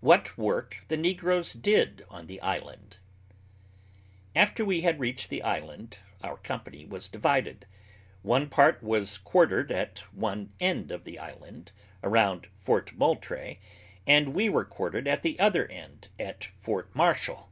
[0.00, 2.98] WHAT WORK THE NEGROES DID ON THE ISLAND.
[4.34, 7.66] After we had reached the island, our company was divided.
[8.22, 11.70] One part was quartered at one end of the Island,
[12.02, 13.60] around Fort Moultrie,
[14.04, 17.48] and we were quartered at the other end, at Fort Marshall.